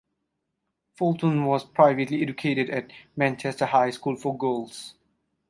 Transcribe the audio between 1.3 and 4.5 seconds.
was privately educated at Manchester High School for